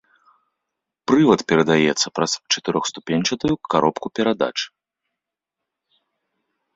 [1.09, 4.65] Прывад перадаецца праз чатырохступеньчатую каробку перадач.